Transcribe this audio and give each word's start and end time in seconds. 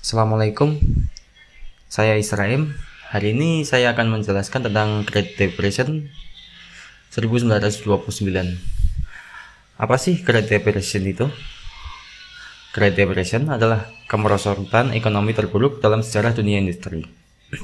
Assalamualaikum, 0.00 0.80
saya 1.84 2.16
Israel. 2.16 2.72
Hari 3.12 3.36
ini 3.36 3.68
saya 3.68 3.92
akan 3.92 4.16
menjelaskan 4.16 4.64
tentang 4.64 5.04
Great 5.04 5.36
Depression 5.36 6.08
1929. 7.12 7.84
Apa 9.76 9.96
sih 10.00 10.24
Great 10.24 10.48
Depression 10.48 11.04
itu? 11.04 11.28
Great 12.72 12.96
Depression 12.96 13.52
adalah 13.52 13.92
kemerosotan 14.08 14.96
ekonomi 14.96 15.36
terburuk 15.36 15.84
dalam 15.84 16.00
sejarah 16.00 16.32
dunia 16.32 16.64
industri 16.64 17.04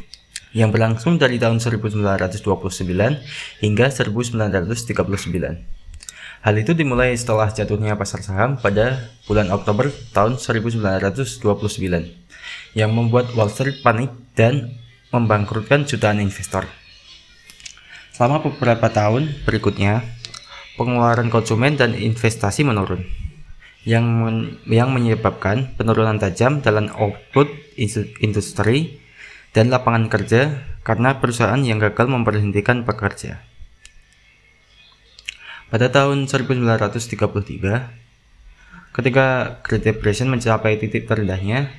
yang 0.60 0.68
berlangsung 0.68 1.16
dari 1.16 1.40
tahun 1.40 1.56
1929 1.56 2.44
hingga 3.64 3.86
1939. 3.88 5.85
Hal 6.44 6.54
itu 6.60 6.76
dimulai 6.76 7.16
setelah 7.16 7.48
jatuhnya 7.48 7.96
pasar 7.96 8.20
saham 8.20 8.60
pada 8.60 9.12
bulan 9.24 9.48
Oktober 9.48 9.88
tahun 10.12 10.36
1929 10.36 11.44
yang 12.76 12.90
membuat 12.92 13.32
Wall 13.32 13.48
Street 13.48 13.80
panik 13.80 14.12
dan 14.36 14.76
membangkrutkan 15.14 15.88
jutaan 15.88 16.20
investor. 16.20 16.68
Selama 18.12 18.44
beberapa 18.44 18.88
tahun 18.88 19.32
berikutnya, 19.44 20.04
pengeluaran 20.76 21.32
konsumen 21.32 21.76
dan 21.80 21.96
investasi 21.96 22.64
menurun 22.64 23.04
yang 23.86 24.02
men 24.02 24.58
yang 24.66 24.90
menyebabkan 24.90 25.78
penurunan 25.78 26.18
tajam 26.18 26.58
dalam 26.58 26.90
output 26.90 27.48
industri 28.20 28.98
dan 29.54 29.70
lapangan 29.70 30.10
kerja 30.10 30.66
karena 30.82 31.16
perusahaan 31.22 31.62
yang 31.62 31.78
gagal 31.80 32.10
memberhentikan 32.10 32.82
pekerja. 32.82 33.40
Pada 35.66 35.90
tahun 35.90 36.30
1933, 36.30 37.26
ketika 38.94 39.26
Great 39.66 39.82
Depression 39.82 40.30
mencapai 40.30 40.78
titik 40.78 41.10
terendahnya, 41.10 41.74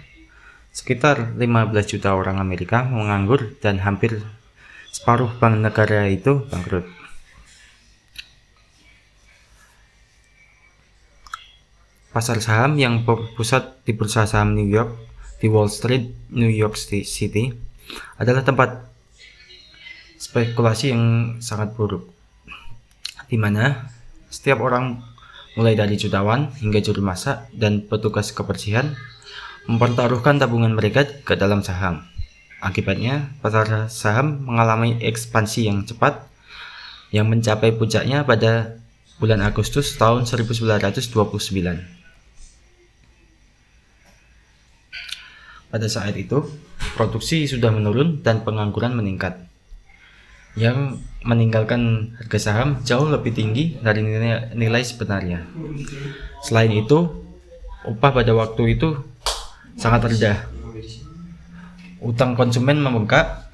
sekitar 0.75 1.31
15 1.39 1.71
juta 1.87 2.11
orang 2.11 2.35
Amerika 2.43 2.83
menganggur 2.83 3.55
dan 3.63 3.79
hampir 3.79 4.27
separuh 4.91 5.31
bank 5.39 5.63
negara 5.63 6.03
itu 6.11 6.43
bangkrut. 6.51 6.83
Pasar 12.11 12.43
saham 12.43 12.75
yang 12.75 13.07
berpusat 13.07 13.87
di 13.87 13.95
bursa 13.95 14.27
saham 14.27 14.51
New 14.51 14.67
York 14.67 14.99
di 15.39 15.47
Wall 15.47 15.71
Street, 15.71 16.11
New 16.35 16.51
York 16.51 16.75
City 16.75 17.55
adalah 18.19 18.43
tempat 18.43 18.83
spekulasi 20.19 20.91
yang 20.91 21.03
sangat 21.39 21.71
buruk 21.71 22.16
di 23.27 23.35
mana 23.39 23.91
setiap 24.27 24.63
orang 24.63 25.03
mulai 25.55 25.73
dari 25.73 25.95
jutawan 25.99 26.51
hingga 26.59 26.79
juru 26.83 27.03
masak 27.03 27.49
dan 27.55 27.83
petugas 27.83 28.31
kebersihan 28.31 28.93
mempertaruhkan 29.67 30.39
tabungan 30.39 30.71
mereka 30.71 31.03
ke 31.03 31.35
dalam 31.35 31.59
saham. 31.59 32.07
Akibatnya, 32.63 33.35
pasar 33.43 33.91
saham 33.91 34.47
mengalami 34.47 34.97
ekspansi 35.03 35.67
yang 35.67 35.83
cepat 35.85 36.25
yang 37.11 37.29
mencapai 37.29 37.75
puncaknya 37.75 38.23
pada 38.23 38.81
bulan 39.19 39.43
Agustus 39.43 39.93
tahun 39.97 40.25
1929. 40.25 41.13
Pada 45.67 45.87
saat 45.91 46.15
itu, 46.15 46.47
produksi 46.95 47.43
sudah 47.43 47.69
menurun 47.75 48.23
dan 48.23 48.41
pengangguran 48.47 48.95
meningkat 48.95 49.47
yang 50.57 50.97
meninggalkan 51.21 52.13
harga 52.17 52.39
saham 52.49 52.81
jauh 52.81 53.05
lebih 53.05 53.31
tinggi 53.31 53.77
dari 53.77 54.01
nilai, 54.01 54.57
nilai 54.57 54.81
sebenarnya. 54.81 55.45
Selain 56.41 56.73
itu, 56.73 57.05
upah 57.85 58.11
pada 58.11 58.33
waktu 58.33 58.73
itu 58.73 58.97
sangat 59.77 60.09
rendah. 60.09 60.49
Utang 62.01 62.33
konsumen 62.33 62.81
membengkak, 62.81 63.47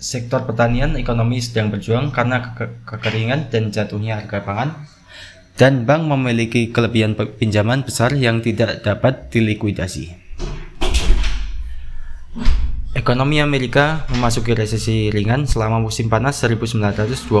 sektor 0.00 0.42
pertanian 0.42 0.98
ekonomi 0.98 1.38
sedang 1.38 1.70
berjuang 1.70 2.10
karena 2.10 2.56
ke 2.56 2.66
kekeringan 2.86 3.50
dan 3.52 3.70
jatuhnya 3.70 4.22
harga 4.22 4.42
pangan, 4.42 4.70
dan 5.60 5.84
bank 5.84 6.08
memiliki 6.08 6.72
kelebihan 6.72 7.14
pinjaman 7.14 7.84
besar 7.84 8.16
yang 8.16 8.40
tidak 8.40 8.80
dapat 8.80 9.28
dilikuidasi. 9.28 10.19
Ekonomi 13.00 13.40
Amerika 13.40 14.04
memasuki 14.12 14.52
resesi 14.52 15.08
ringan 15.08 15.48
selama 15.48 15.80
musim 15.80 16.12
panas 16.12 16.36
1929. 16.44 17.32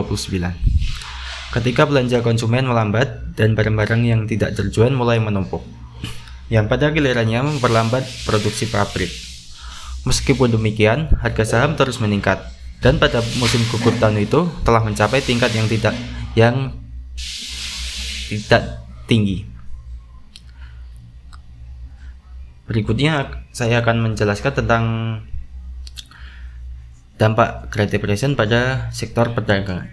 Ketika 1.52 1.84
belanja 1.84 2.24
konsumen 2.24 2.64
melambat 2.64 3.36
dan 3.36 3.52
barang-barang 3.52 4.00
yang 4.08 4.24
tidak 4.24 4.56
terjual 4.56 4.88
mulai 4.88 5.20
menumpuk, 5.20 5.60
yang 6.48 6.64
pada 6.64 6.88
gilirannya 6.88 7.44
memperlambat 7.44 8.08
produksi 8.24 8.72
pabrik. 8.72 9.12
Meskipun 10.08 10.56
demikian, 10.56 11.12
harga 11.20 11.44
saham 11.44 11.76
terus 11.76 12.00
meningkat 12.00 12.40
dan 12.80 12.96
pada 12.96 13.20
musim 13.36 13.60
gugur 13.68 13.92
tahun 14.00 14.16
itu 14.24 14.48
telah 14.64 14.80
mencapai 14.80 15.20
tingkat 15.20 15.52
yang 15.52 15.68
tidak 15.68 15.92
yang 16.32 16.72
tidak 18.32 18.80
tinggi. 19.04 19.44
Berikutnya 22.64 23.44
saya 23.52 23.84
akan 23.84 24.08
menjelaskan 24.08 24.64
tentang 24.64 24.84
Dampak 27.20 27.68
Great 27.68 27.92
Depression 27.92 28.32
pada 28.32 28.88
sektor 28.96 29.36
perdagangan. 29.36 29.92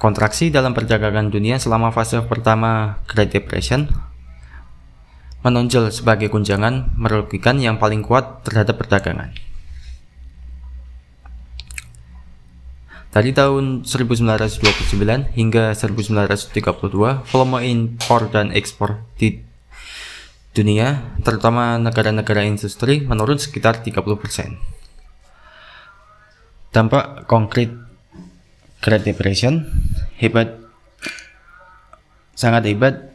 Kontraksi 0.00 0.48
dalam 0.48 0.72
perdagangan 0.72 1.28
dunia 1.28 1.60
selama 1.60 1.92
fase 1.92 2.16
pertama 2.24 3.04
Great 3.04 3.28
Depression 3.28 3.84
menonjol 5.44 5.92
sebagai 5.92 6.32
guncangan 6.32 6.96
merugikan 6.96 7.60
yang 7.60 7.76
paling 7.76 8.00
kuat 8.00 8.48
terhadap 8.48 8.80
perdagangan. 8.80 9.36
Dari 13.12 13.36
tahun 13.36 13.84
1929 13.84 15.36
hingga 15.36 15.76
1932, 15.76 17.28
volume 17.28 17.60
impor 17.68 18.32
dan 18.32 18.56
ekspor 18.56 19.04
di 19.20 19.44
dunia, 20.56 21.12
terutama 21.20 21.76
negara-negara 21.76 22.40
industri, 22.48 23.04
menurun 23.04 23.36
sekitar 23.36 23.84
30%. 23.84 24.79
Dampak 26.70 27.26
konkret 27.26 27.74
Great 28.78 29.02
Depression 29.02 29.66
hebat 30.22 30.54
sangat 32.38 32.70
hebat 32.70 33.10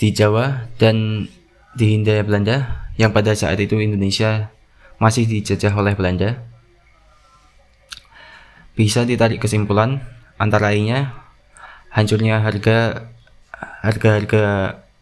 di 0.00 0.10
Jawa 0.10 0.72
dan 0.80 1.28
di 1.76 1.84
Hindia 1.92 2.24
Belanda 2.24 2.88
yang 2.96 3.12
pada 3.12 3.36
saat 3.36 3.60
itu 3.60 3.76
Indonesia 3.76 4.50
masih 4.96 5.28
dijajah 5.28 5.76
oleh 5.76 5.92
Belanda. 5.92 6.42
Bisa 8.72 9.04
ditarik 9.04 9.38
kesimpulan 9.44 10.00
antara 10.40 10.72
lainnya 10.72 11.12
hancurnya 11.92 12.40
harga 12.40 13.06
harga-harga 13.84 14.44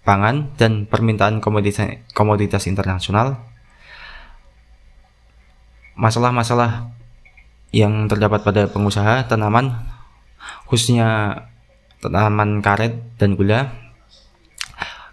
pangan 0.02 0.50
dan 0.58 0.90
permintaan 0.90 1.38
komoditas 1.38 2.02
komoditas 2.18 2.66
internasional. 2.66 3.40
Masalah-masalah 5.94 6.99
yang 7.70 8.10
terdapat 8.10 8.42
pada 8.42 8.66
pengusaha 8.66 9.26
tanaman 9.30 9.78
khususnya 10.66 11.40
tanaman 12.02 12.62
karet 12.62 12.98
dan 13.16 13.38
gula 13.38 13.70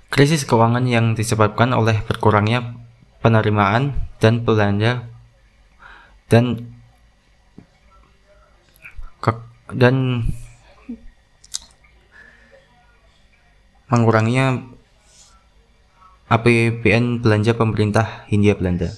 krisis 0.09 0.47
keuangan 0.47 0.87
yang 0.89 1.13
disebabkan 1.13 1.75
oleh 1.75 2.01
berkurangnya 2.05 2.73
penerimaan 3.21 3.93
dan 4.17 4.41
belanja 4.41 5.05
dan 6.27 6.73
dan 9.75 10.23
menguranginya 13.87 14.63
APBN 16.27 17.23
belanja 17.23 17.55
pemerintah 17.55 18.27
Hindia 18.27 18.55
Belanda. 18.55 18.91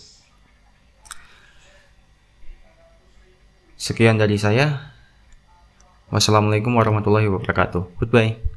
Sekian 3.89 4.21
dari 4.21 4.37
saya. 4.37 4.93
Wassalamualaikum 6.13 6.77
warahmatullahi 6.77 7.25
wabarakatuh. 7.25 7.97
Goodbye. 7.97 8.48